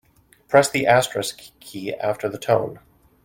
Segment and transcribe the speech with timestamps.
[0.47, 2.79] Press the asterisk key after the tone.